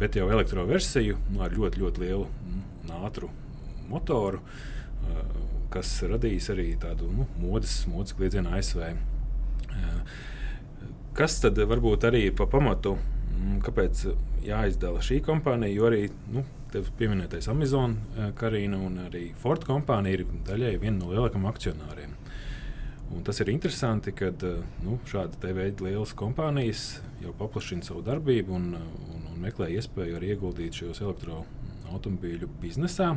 bet 0.00 0.18
jau 0.18 0.26
elektroversiju 0.32 1.20
nu, 1.28 1.44
ar 1.46 1.54
ļoti, 1.54 1.84
ļoti 1.84 2.02
lielu 2.02 2.26
un 2.26 2.64
nu, 2.88 2.98
ātru 3.04 3.30
motoru, 3.90 4.42
kas 5.72 5.94
radīs 6.08 6.50
arī 6.52 6.72
tādu 6.80 7.08
nu, 7.10 7.26
modes, 7.40 7.82
modes 7.90 8.14
kliedzienu 8.16 8.52
ASV. 8.56 8.84
Kas 11.16 11.38
tad 11.42 11.58
varbūt 11.58 12.06
arī 12.08 12.26
pa 12.36 12.46
pamatu, 12.48 12.94
mm, 12.96 13.58
kāpēc 13.66 14.06
jāizdala 14.46 15.02
šī 15.04 15.20
kompānija, 15.24 15.74
jo 15.76 15.88
arī 15.90 16.06
nu, 16.32 16.44
tev 16.72 16.88
pieminētais 16.96 17.48
Amazon 17.52 17.98
karina 18.38 18.78
un 18.80 18.96
arī 19.06 19.26
Ford 19.36 19.64
kompānija 19.68 20.20
ir 20.20 20.24
daļai 20.46 20.72
viena 20.80 20.98
no 21.02 21.12
lielākajiem 21.12 21.48
akcionāriem. 21.50 22.16
Un 23.12 23.24
tas 23.26 23.42
ir 23.44 23.50
interesanti, 23.52 24.14
ka 24.16 24.30
nu, 24.84 24.96
šāda 25.08 25.52
veida 25.52 25.84
lielas 25.84 26.14
kompānijas 26.16 27.02
jau 27.20 27.34
paplašina 27.36 27.84
savu 27.84 28.00
darbību 28.06 28.56
un, 28.56 28.70
un, 28.78 29.26
un 29.28 29.42
meklē 29.42 29.68
iespēju 29.74 30.16
arī 30.16 30.32
ieguldīt 30.32 30.80
šajos 30.80 31.02
elektroautobīļu 31.04 32.48
biznesā. 32.62 33.12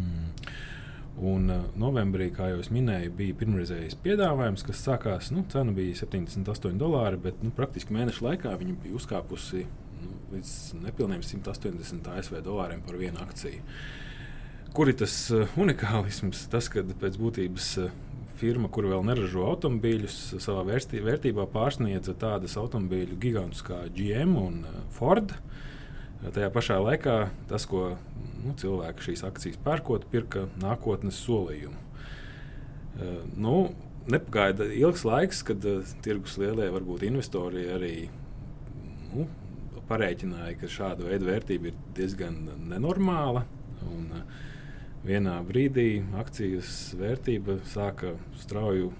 Mm. 0.00 0.30
Un 1.20 1.52
uh, 1.52 1.64
novembrī, 1.76 2.30
kā 2.32 2.48
jau 2.48 2.60
minēju, 2.72 3.12
bija 3.18 3.36
pirmreizējais 3.42 3.98
piedāvājums, 4.00 4.64
kas 4.64 4.80
sākās. 4.86 5.28
Nu, 5.34 5.44
cena 5.52 5.74
bija 5.76 5.98
78 5.98 6.78
dolāri, 6.80 7.20
bet 7.20 7.42
nu, 7.44 7.52
praktiski 7.52 7.92
mēneša 7.96 8.24
laikā 8.24 8.54
viņa 8.60 8.76
bija 8.84 8.96
uzkāpusi 8.96 9.66
nu, 10.00 10.12
līdz 10.32 10.52
nepilniem 10.86 11.24
180 11.26 12.08
ASV 12.14 12.40
dolāriem 12.46 12.80
par 12.86 12.96
vienu 13.00 13.20
akciju. 13.20 13.60
Kur 14.72 14.88
ir 14.88 14.96
tas 15.02 15.16
uh, 15.34 15.50
unikālisms? 15.60 16.46
Tas, 16.48 16.70
ka 16.72 16.86
pēc 17.02 17.18
būtības 17.20 17.68
uh, 17.82 17.92
firma, 18.40 18.70
kur 18.72 18.88
vēl 18.88 19.04
neražo 19.04 19.44
automobīļus, 19.50 20.18
savā 20.40 20.64
vērtī, 20.70 21.02
vērtībā 21.04 21.44
pārsniedza 21.52 22.14
tādas 22.16 22.56
automobīļu 22.60 23.18
gigantus 23.20 23.64
kā 23.66 23.82
GM 23.96 24.38
un 24.40 24.62
uh, 24.64 24.80
Ford. 24.96 25.34
Tajā 26.20 26.50
pašā 26.52 26.76
laikā 26.84 27.14
tas, 27.48 27.64
ko 27.68 27.94
nu, 28.44 28.52
cilvēki 28.60 29.06
šīs 29.06 29.22
akcijas 29.24 29.60
pērkot, 29.64 30.04
pirka 30.12 30.44
nākotnes 30.60 31.16
solījumu. 31.24 31.78
Uh, 33.00 33.22
nu, 33.40 33.54
nepagaida 34.10 34.66
ilgs 34.76 35.06
laiks, 35.08 35.40
kad 35.48 35.64
uh, 35.64 35.94
tirgus 36.04 36.36
lielie 36.40 36.68
varbūt 36.74 37.06
investori 37.08 37.64
arī 37.72 37.94
nu, 39.14 39.24
parēķināja, 39.88 40.58
ka 40.60 40.70
šāda 40.70 41.08
veida 41.08 41.26
vērtība 41.30 41.70
ir 41.70 41.82
diezgan 41.96 42.36
nenormāla. 42.68 43.46
Un, 43.88 44.12
uh, 44.20 44.46
vienā 45.06 45.38
brīdī 45.46 46.02
akcijas 46.20 46.92
vērtība 47.00 47.62
sāka 47.70 48.14
strauju 48.40 48.92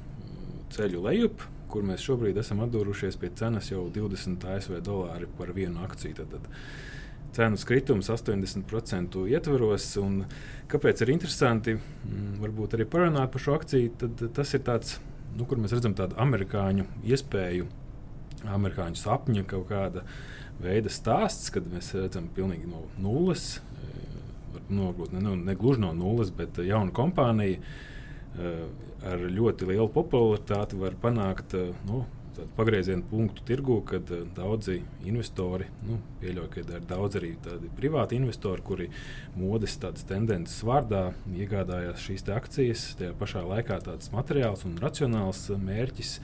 ceļu 0.72 1.02
lejup, 1.04 1.44
kur 1.70 1.84
mēs 1.86 2.02
šobrīd 2.06 2.38
esam 2.40 2.62
atdūrušies 2.64 3.18
pie 3.20 3.30
cenas 3.36 3.68
jau 3.70 3.84
20 3.92 4.46
ASV 4.54 4.80
dolāri 4.86 5.28
par 5.38 5.52
vienu 5.54 5.84
akciju. 5.84 6.16
Tad, 6.22 6.32
tad, 6.32 6.48
cenu 7.36 7.60
kritums 7.66 8.10
80% 8.12 9.20
ietvaros. 9.30 9.86
Kāpēc 10.70 11.02
ir 11.02 11.12
interesanti 11.14 11.76
mm, 11.76 12.38
varbūt 12.42 12.76
arī 12.76 12.86
parunāt 12.90 13.32
par 13.32 13.44
šo 13.44 13.56
akciju? 13.58 13.94
Tad 14.00 14.24
tas 14.36 14.54
ir 14.56 14.64
tāds, 14.66 14.98
nu, 15.36 15.46
kur 15.46 15.60
mēs 15.60 15.74
redzam 15.76 15.96
tādu 15.98 16.18
amerikāņu 16.22 16.86
iespēju, 17.10 17.68
amerikāņu 18.50 19.00
sapņu 19.00 19.46
kaut 19.50 19.68
kāda 19.70 20.04
veida 20.60 20.92
stāsts, 20.92 21.50
kad 21.54 21.66
mēs 21.70 21.92
redzam 21.96 22.28
pilnīgi 22.36 22.70
no 22.70 22.84
nulles. 23.00 23.58
Varbūt 24.70 25.14
ne, 25.16 25.22
nu, 25.24 25.34
ne 25.38 25.54
gluži 25.58 25.82
no 25.82 25.90
nulles, 25.96 26.30
bet 26.34 26.60
jauna 26.62 26.94
kompānija 26.94 27.58
ar 29.10 29.22
ļoti 29.32 29.66
lielu 29.66 29.88
popularitāti 29.90 30.78
var 30.78 30.94
panākt 31.00 31.56
nu, 31.88 32.04
pagrieziena 32.56 33.02
punktu 33.10 33.42
tirgu, 33.46 33.80
kad 33.86 34.10
uh, 34.10 34.22
daudzi 34.36 34.80
investori, 35.08 35.66
nu, 35.86 35.98
pieļauju, 36.20 36.50
ka 36.52 36.60
ir 36.62 36.86
daudz 36.88 37.18
arī 37.20 37.32
tādi 37.44 37.70
privāti 37.76 38.18
investori, 38.20 38.64
kuri 38.66 38.88
modes 39.38 39.76
tādas 39.82 40.06
tendences 40.08 40.62
vārdā 40.66 41.10
iegādājās 41.34 42.06
šīs 42.06 42.26
akcijas. 42.34 42.86
Tajā 43.00 43.16
pašā 43.20 43.44
laikā 43.46 43.80
tāds 43.86 44.12
materiāls 44.14 44.66
un 44.68 44.78
racionāls 44.82 45.46
mērķis 45.60 46.14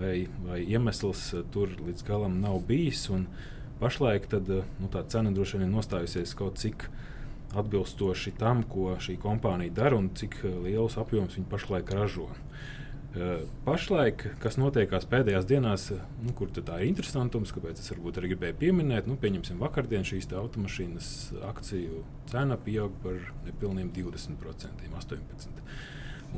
vai, 0.00 0.14
vai 0.46 0.62
iemesls 0.64 1.28
tur 1.54 1.72
līdz 1.80 2.06
galam 2.08 2.40
nav 2.42 2.60
bijis. 2.68 3.08
Pašlaik 3.82 4.28
tad, 4.30 4.46
nu, 4.78 4.90
tā 4.92 5.02
cena 5.10 5.32
droši 5.34 5.58
vien 5.58 5.66
ir 5.66 5.74
nostājusies 5.74 6.36
kaut 6.38 6.60
cik 6.62 6.86
atbilstoši 7.58 8.32
tam, 8.38 8.62
ko 8.62 8.94
šī 9.02 9.18
kompānija 9.20 9.74
dara 9.82 9.98
un 9.98 10.12
cik 10.16 10.38
lielus 10.44 10.96
apjomus 11.00 11.36
viņi 11.36 11.50
pašlaik 11.50 11.90
ražo. 11.92 12.30
Eh, 12.30 12.91
pašlaik, 13.66 14.24
kas 14.40 14.56
notiekās 14.56 15.04
pēdējās 15.10 15.46
dienās, 15.48 15.88
nu, 16.24 16.32
kur 16.36 16.48
tā 16.54 16.78
ir 16.80 16.88
interesantums, 16.88 17.52
kāpēc 17.52 17.82
es 17.82 17.90
varbūt 17.92 18.20
arī 18.20 18.32
gribēju 18.32 18.58
pieminēt, 18.62 19.08
nu, 19.10 19.18
pieņemsim, 19.20 19.60
vakardien 19.60 20.06
šīs 20.08 20.30
automašīnas 20.32 21.08
akciju 21.50 22.04
cena 22.32 22.56
pieauga 22.56 22.96
par 23.04 23.18
nepilniem 23.48 23.90
20%, 23.92 24.88
18%. 24.88 25.66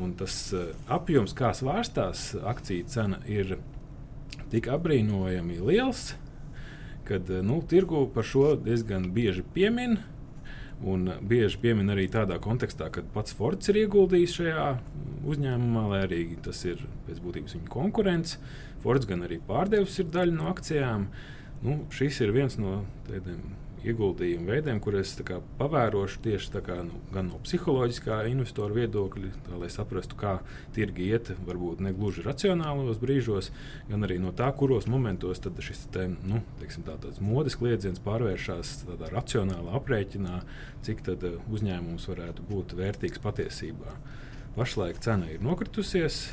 Un 0.02 0.16
tas 0.18 0.34
apjoms, 0.90 1.36
kā 1.38 1.52
svārstās 1.54 2.32
akciju 2.42 2.88
cena, 2.90 3.20
ir 3.30 3.56
tik 4.50 4.66
apbrīnojami 4.74 5.60
liels, 5.62 6.16
ka 7.06 7.20
nu, 7.46 7.60
tirgu 7.68 8.06
par 8.14 8.26
šo 8.26 8.54
diezgan 8.58 9.12
bieži 9.14 9.44
piemin. 9.54 10.00
Un 10.82 11.06
bieži 11.22 11.60
piemin 11.62 11.92
arī 11.94 12.08
tādā 12.10 12.40
kontekstā, 12.42 12.90
ka 12.92 13.04
pats 13.14 13.36
Fords 13.36 13.70
ir 13.70 13.84
ieguldījis 13.84 14.34
šajā 14.40 14.66
uzņēmumā, 15.30 15.84
lai 15.92 16.00
arī 16.08 16.22
tas 16.44 16.60
ir 16.66 16.82
pēc 17.06 17.20
būtības 17.24 17.56
viņa 17.56 17.70
konkurents. 17.72 18.38
Fords 18.82 19.08
gan 19.08 19.24
arī 19.24 19.38
pārdevis 19.46 20.00
daļu 20.12 20.34
no 20.36 20.50
akcijām. 20.50 21.06
Nu, 21.64 21.78
šis 21.94 22.20
ir 22.20 22.34
viens 22.34 22.58
no 22.60 22.82
tādiem 23.06 23.40
ieguldījumu 23.84 24.48
veidiem, 24.52 24.80
kurus 24.82 25.14
pavērošu 25.58 26.20
tieši 26.24 26.62
kā, 26.64 26.78
nu, 26.86 27.00
gan 27.12 27.28
no 27.30 27.40
psiholoģiskā 27.44 28.22
investora 28.30 28.74
viedokļa, 28.76 29.32
tā, 29.46 29.58
lai 29.60 29.70
saprastu, 29.72 30.16
kā 30.20 30.38
tirgi 30.76 31.10
iet, 31.12 31.32
varbūt 31.46 31.82
ne 31.84 31.92
gluži 31.96 32.24
racionālos 32.24 33.00
brīžos, 33.02 33.50
gan 33.90 34.06
arī 34.06 34.18
no 34.22 34.32
tā, 34.36 34.50
kuros 34.56 34.88
momentos 34.90 35.42
šis 35.64 35.86
te, 35.94 36.08
nu, 36.26 36.42
teiksim, 36.60 36.86
tā, 36.86 36.96
modes 37.24 37.58
kliedziens 37.60 38.02
pārvēršas 38.04 38.76
tādā 38.88 39.10
racionālā 39.12 39.76
aprēķinā, 39.80 40.40
cik 40.86 41.04
tad 41.06 41.24
eh, 41.26 41.38
uzņēmums 41.52 42.08
varētu 42.10 42.46
būt 42.50 42.76
vērtīgs 42.78 43.22
patiesībā. 43.24 43.98
Pašlaik 44.54 45.00
cena 45.02 45.26
ir 45.32 45.42
nokritusies. 45.42 46.28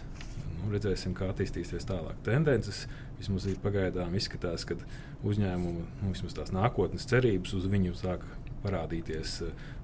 Redzēsim, 0.70 1.15
kā 1.18 1.32
attīstīsies 1.32 1.88
tālāk 1.89 2.20
tendences. 2.25 2.86
Vismaz 3.18 3.48
pagaidām 3.63 4.13
izskatās, 4.18 4.65
ka 4.68 4.77
uzņēmumu 5.25 5.86
nu, 5.86 6.12
vismaz 6.12 6.36
tās 6.38 6.53
nākotnes 6.53 7.08
cerības 7.10 7.56
uz 7.58 7.65
viņu 7.72 7.96
sāk 7.98 8.25
parādīties 8.62 9.39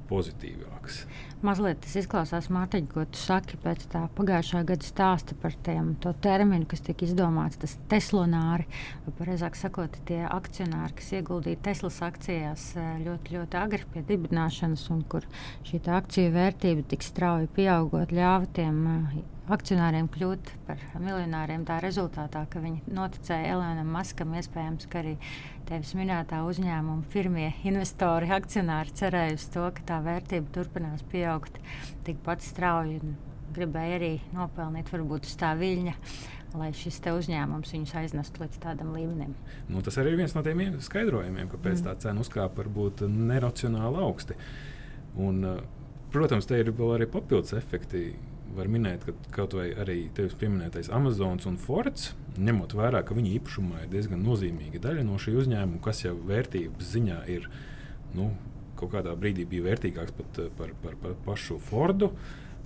pozitīvākas. 0.10 1.04
Mazliet 1.46 1.84
tas 1.84 1.94
izklausās, 2.00 2.48
Mārtiņ, 2.54 2.88
ko 2.90 3.04
tu 3.14 3.20
saki 3.22 3.60
pēc 3.62 3.84
tā 3.92 4.02
pagājušā 4.18 4.64
gada 4.66 4.88
stāsta 4.88 5.38
par 5.38 5.54
tiem, 5.68 5.92
to 6.02 6.14
terminu, 6.24 6.66
kas 6.70 6.82
tika 6.88 7.06
izdomāts, 7.06 7.60
tas 7.62 7.76
teslonāri, 7.92 8.66
vai 9.06 9.16
pareizāk 9.20 9.60
sakot, 9.60 10.00
tie 10.10 10.24
akcionāri, 10.26 10.98
kas 10.98 11.14
ieguldīja 11.20 11.62
Teslas 11.70 12.02
akcijās 12.08 12.68
eh, 12.80 12.92
ļoti, 13.06 13.38
ļoti 13.38 13.62
agri 13.62 13.86
pie 13.94 14.06
dibināšanas, 14.10 14.90
un 14.96 15.06
kur 15.12 15.30
šī 15.68 15.84
akciju 16.00 16.34
vērtība 16.34 16.88
tik 16.90 17.06
strauji 17.06 17.52
pieaugot, 17.54 18.16
ļāva 18.18 18.50
tiem 18.58 18.86
eh, 18.96 19.18
akcionāriem 19.54 20.10
kļūt 20.12 20.50
par 20.68 20.82
miljonāriem 21.00 21.64
tā 21.68 21.78
rezultātā, 21.84 22.44
ka 22.52 22.60
viņi 22.64 22.96
noticēja 22.98 23.54
Elanam 23.54 23.94
Maskam, 23.96 24.34
iespējams, 24.36 24.88
ka 24.92 25.00
arī 25.04 25.16
tevis 25.68 25.94
minētā 26.00 26.42
uzņēmuma 26.48 27.08
pirmie 27.14 27.50
investori, 27.68 28.30
akcionāri 28.36 28.96
cerēja 28.98 29.38
uz 29.38 29.48
to, 29.54 29.66
ka 29.78 29.86
tā 29.94 29.97
vērtība 30.06 30.54
turpinās 30.56 31.06
pieaugt 31.12 31.60
tikpat 32.08 32.46
strauji. 32.46 33.02
Gribēja 33.56 33.98
arī 33.98 34.12
nopelnīt 34.36 34.90
varbūt 34.92 35.30
uz 35.30 35.36
tā 35.40 35.54
viļņa, 35.58 35.94
lai 36.60 36.70
šis 36.76 37.00
uzņēmums 37.12 37.74
viņus 37.74 37.96
aiznestu 38.02 38.44
līdz 38.44 38.60
tādam 38.64 38.92
līmenim. 38.96 39.34
Nu, 39.72 39.82
tas 39.86 39.98
arī 40.02 40.14
ir 40.14 40.22
viens 40.22 40.36
no 40.36 40.44
tiem 40.46 40.62
skaidrojumiem, 40.84 41.50
kāpēc 41.52 41.80
mm. 41.80 41.86
tā 41.88 41.96
cena 42.04 42.24
uzkāpa 42.24 42.62
varbūt 42.62 43.06
neracionāli 43.08 44.04
augsti. 44.04 44.38
Un, 45.18 45.44
protams, 46.14 46.46
te 46.50 46.60
ir 46.60 46.74
vēl 46.76 46.98
arī 46.98 47.08
papildus 47.10 47.56
efekti 47.58 48.12
var 48.58 48.70
minēt, 48.72 49.06
ka 49.06 49.14
kaut 49.36 49.56
vai 49.58 49.70
arī 49.78 49.98
tevis 50.16 50.36
pieminētais 50.40 50.90
Amazon 50.94 51.40
un 51.50 51.58
Fords, 51.62 52.12
ņemot 52.38 52.76
vērā, 52.78 53.04
ka 53.06 53.18
viņa 53.18 53.34
īpašumā 53.38 53.84
ir 53.84 53.92
diezgan 53.92 54.24
nozīmīga 54.26 54.82
daļa 54.84 55.06
no 55.08 55.18
šī 55.22 55.36
uzņēmuma, 55.42 55.82
kas 55.84 56.04
jau 56.06 56.16
vērtības 56.28 56.94
ziņā 56.96 57.20
ir 57.34 57.50
nu, 58.18 58.32
kaut 58.78 58.94
kādā 58.96 59.16
brīdī 59.20 59.46
bija 59.50 59.70
vērtīgāks 59.72 60.16
pat 60.18 60.42
eh, 60.44 60.52
par, 60.58 60.74
par, 60.84 60.98
par 61.02 61.16
pašu 61.26 61.60
Fordu. 61.70 62.12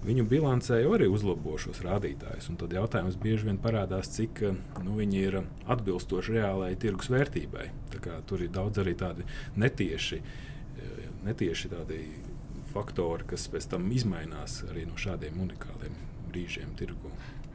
Viņu 0.02 0.26
bilancē 0.26 0.80
jau 0.82 0.96
arī 0.96 1.06
uzlabo 1.14 1.60
šos 1.62 1.84
rādītājus. 1.86 2.48
Tad 2.58 2.72
jautājums 2.74 3.20
bieži 3.22 3.52
vien 3.52 3.60
parādās, 3.62 4.10
cik 4.16 4.44
eh, 4.48 4.62
nu, 4.86 4.96
viņi 4.98 5.22
ir 5.28 5.40
atbilstoši 5.72 6.38
reālajai 6.40 6.80
tirgus 6.82 7.12
vērtībai. 7.14 7.70
Tur 8.30 8.42
ir 8.42 8.54
daudz 8.54 8.82
arī 8.82 8.96
tādi 8.98 9.28
netieši, 9.62 10.22
eh, 10.22 11.04
netieši 11.28 11.74
tādi 11.76 12.02
faktori, 12.72 13.28
kas 13.28 13.50
pēc 13.52 13.68
tam 13.74 13.90
mainās 14.10 14.62
arī 14.70 14.88
no 14.88 14.98
šādiem 14.98 15.38
unikāliem 15.44 15.98
brīžiem 16.32 16.72
tirgū. 16.80 17.12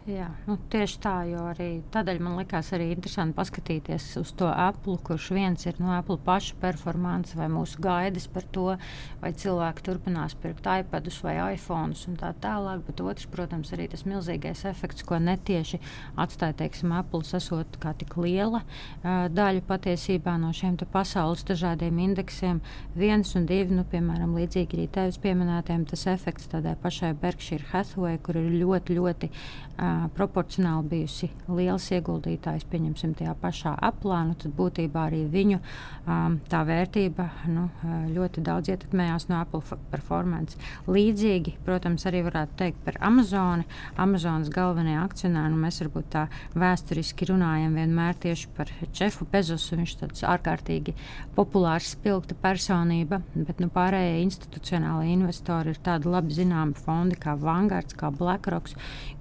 Jā, 0.06 0.28
nu, 0.46 0.54
tieši 0.70 0.98
tā, 1.02 1.12
jo 1.26 1.40
arī 1.50 1.80
tādēļ 1.90 2.20
man 2.22 2.36
likās 2.38 2.68
arī 2.76 2.92
interesanti 2.94 3.34
paskatīties 3.34 4.04
uz 4.20 4.28
to 4.38 4.46
Apple, 4.46 5.00
kurš 5.02 5.32
viens 5.34 5.64
ir 5.66 5.80
no 5.82 5.88
Apple 5.96 6.20
paša 6.22 6.54
performance 6.62 7.34
vai 7.34 7.48
mūsu 7.50 7.80
gaidas 7.82 8.28
par 8.30 8.46
to, 8.54 8.76
vai 9.18 9.32
cilvēki 9.34 9.82
turpinās 9.88 10.36
pirkt 10.38 10.68
iPadus 10.70 11.18
vai 11.26 11.34
iPhones 11.56 12.04
un 12.06 12.14
tā 12.20 12.30
tālāk. 12.38 12.84
Bet 12.86 13.02
otrs, 13.02 13.26
protams, 13.32 13.72
arī 13.74 13.88
tas 13.90 14.04
milzīgais 14.06 14.62
efekts, 14.70 15.02
ko 15.02 15.18
netieši 15.18 15.82
atstāja, 16.14 16.54
teiksim, 16.62 16.94
Apple 16.94 17.26
esot 17.26 17.74
kā 17.82 17.90
tik 17.98 18.14
liela 18.22 18.62
uh, 18.62 19.26
daļa 19.34 19.66
patiesībā 19.66 20.36
no 20.38 20.52
šiem 20.54 20.78
pasaules 20.86 21.42
dažādiem 21.50 21.98
indeksiem. 22.06 22.62
Viens 22.94 23.34
un 23.34 23.50
divi, 23.50 23.74
nu, 23.74 23.82
piemēram, 23.90 24.38
līdzīgi 24.38 24.78
arī 24.78 24.86
tevis 25.00 25.18
pieminētiem, 25.18 25.82
tas 25.90 26.06
efekts 26.14 26.46
tādai 26.54 26.78
pašai 26.78 27.10
Berkshire 27.18 27.72
Hathaway, 27.74 28.22
kur 28.22 28.38
ir 28.38 28.52
ļoti, 28.62 29.00
ļoti 29.02 29.34
uh, 29.34 29.95
proporcionāli 30.16 30.88
bijusi 30.90 31.28
liels 31.48 31.86
ieguldītājs, 31.94 32.66
pieņemsim, 32.70 33.14
tajā 33.18 33.34
pašā 33.40 33.72
aplā, 33.88 34.22
nu, 34.28 34.36
tad 34.38 34.54
būtībā 34.56 35.06
arī 35.08 35.22
viņu 35.30 35.58
um, 35.60 36.38
tā 36.50 36.62
vērtība 36.66 37.28
nu, 37.52 37.66
ļoti 38.12 38.44
daudz 38.46 38.70
ietekmējās 38.74 39.28
no 39.30 39.40
Apple 39.40 39.78
performance. 39.92 40.58
Līdzīgi, 40.90 41.56
protams, 41.66 42.06
arī 42.08 42.22
varētu 42.26 42.58
teikt 42.60 42.82
par 42.86 42.98
Amazoni. 43.06 43.66
Amazonas 44.02 44.50
galvenie 44.52 44.96
akcionāri, 45.00 45.54
nu, 45.54 45.60
mēs 45.64 45.80
varbūt 45.84 46.10
tā 46.14 46.26
vēsturiski 46.58 47.30
runājam 47.32 47.76
vienmēr 47.78 48.18
tieši 48.26 48.52
par 48.56 48.72
Čefu 48.96 49.28
Bezosu. 49.32 49.76
Viņš 49.76 49.96
ir 50.02 50.14
ārkārtīgi 50.30 50.96
populārs, 51.36 51.92
spilgta 51.96 52.36
personība, 52.40 53.20
bet 53.34 53.60
nu, 53.62 53.70
pārējie 53.72 54.22
institucionāli 54.24 55.12
investori 55.14 55.74
ir 55.74 55.82
tādi 55.84 56.10
labi 56.10 56.34
zināmi 56.36 56.76
fondi 56.78 57.18
kā 57.20 57.36
Vanguards, 57.40 57.96
kā 57.96 58.10
BlackRock, 58.14 58.74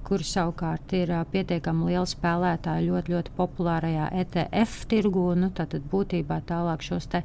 kuri 0.05 0.25
savukārt 0.27 0.64
ir 0.97 1.11
uh, 1.13 1.23
pietiekami 1.31 1.89
lieli 1.89 2.09
spēlētāji 2.09 2.87
ļoti, 2.89 3.13
ļoti 3.15 3.33
populārajā 3.37 4.09
ETF 4.21 4.85
tirgu. 4.91 5.25
Nu, 5.39 5.51
tad 5.55 5.75
būtībā 5.91 6.41
tālāk 6.49 6.85
te, 7.11 7.23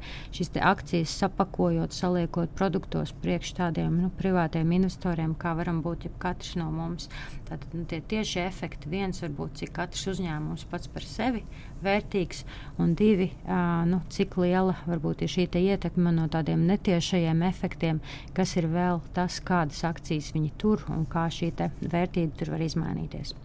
te 0.53 0.63
akcijas 0.71 1.15
sapakojot, 1.23 1.95
saliekot 1.95 2.53
produktos 2.57 3.13
priekš 3.23 3.55
tādiem 3.59 3.97
nu, 4.03 4.11
privātiem 4.19 4.71
investoriem, 4.77 5.35
kā 5.35 5.55
varam 5.57 5.81
būt 5.85 6.09
katrs 6.21 6.55
no 6.59 6.69
mums. 6.73 7.09
Tad 7.49 7.65
nu, 7.73 7.85
tie 7.89 8.01
tieši 8.01 8.45
efekti 8.45 8.91
viens 8.91 9.21
var 9.23 9.35
būt, 9.37 9.59
cik 9.61 9.75
katrs 9.79 10.07
uzņēmums 10.13 10.67
pats 10.71 10.91
par 10.91 11.05
sevi 11.07 11.45
vērtīgs, 11.83 12.43
un 12.81 12.93
divi, 12.97 13.29
uh, 13.45 13.81
nu, 13.89 14.01
cik 14.13 14.37
liela 14.41 14.75
varbūt 14.87 15.25
ir 15.25 15.31
šī 15.31 15.47
ietekme 15.61 16.13
no 16.15 16.27
tādiem 16.31 16.63
netiešajiem 16.69 17.43
efektiem, 17.47 18.01
kas 18.37 18.55
ir 18.59 18.69
vēl 18.71 19.01
tas, 19.15 19.39
kādas 19.45 19.83
akcijas 19.87 20.31
viņi 20.35 20.53
tur 20.61 20.85
un 20.89 21.05
kā 21.09 21.27
šī 21.31 21.51
vērtība 21.81 22.37
tur 22.39 22.53
var 22.55 22.63
izmainīties. 22.65 23.35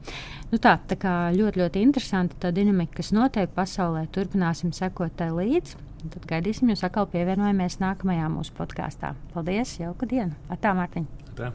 Nu 0.52 0.60
tā, 0.62 0.76
tā 0.88 0.98
kā 1.00 1.16
ļoti, 1.34 1.62
ļoti 1.64 1.82
interesanti 1.82 2.38
tā 2.40 2.52
dinamika, 2.54 3.00
kas 3.00 3.12
notiek 3.16 3.50
pasaulē, 3.56 4.06
turpināsim 4.14 4.72
sekot 4.76 5.16
tai 5.18 5.32
līdzi. 5.34 5.82
Tad 6.06 6.26
gaidīsim 6.30 6.70
jūs 6.70 6.84
atkal 6.86 7.08
pievienojamies 7.10 7.80
nākamajā 7.82 8.30
mūsu 8.30 8.54
podkāstā. 8.54 9.16
Paldies, 9.34 9.78
jauka 9.82 10.06
diena! 10.06 10.36
Atā, 10.52 10.76
Mārtiņa! 10.78 11.30
Atā. 11.32 11.54